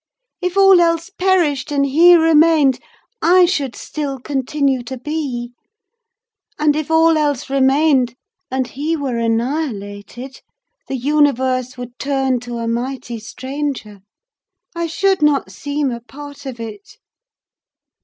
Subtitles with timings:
[0.41, 2.79] If all else perished, and he remained,
[3.21, 5.53] I should still continue to be;
[6.57, 8.15] and if all else remained,
[8.49, 10.41] and he were annihilated,
[10.87, 13.99] the universe would turn to a mighty stranger:
[14.73, 16.97] I should not seem a part of it.